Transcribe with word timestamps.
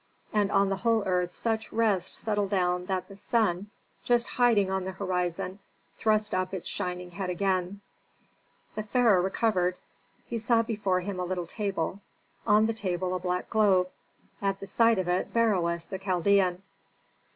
And 0.33 0.51
on 0.51 0.69
the 0.69 0.77
whole 0.77 1.03
earth 1.03 1.31
such 1.31 1.71
rest 1.71 2.15
settled 2.15 2.49
down 2.49 2.87
that 2.87 3.07
the 3.07 3.15
sun, 3.15 3.67
just 4.03 4.29
hiding 4.29 4.71
on 4.71 4.83
the 4.83 4.93
horizon, 4.93 5.59
thrust 5.95 6.33
up 6.33 6.53
his 6.53 6.67
shining 6.67 7.11
head 7.11 7.29
again. 7.29 7.81
The 8.73 8.81
pharaoh 8.81 9.21
recovered. 9.21 9.75
He 10.25 10.39
saw 10.39 10.63
before 10.63 11.01
him 11.01 11.19
a 11.19 11.23
little 11.25 11.45
table, 11.45 11.99
on 12.47 12.65
the 12.65 12.73
table 12.73 13.13
a 13.13 13.19
black 13.19 13.47
globe, 13.51 13.89
at 14.41 14.59
the 14.59 14.65
side 14.65 14.97
of 14.97 15.07
it 15.07 15.35
Beroes 15.35 15.85
the 15.85 15.99
Chaldean. 15.99 16.63